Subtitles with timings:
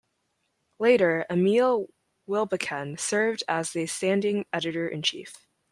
[0.79, 1.89] Later, Emil
[2.27, 5.45] Wilbekin served as the standing Editor-In-Chief.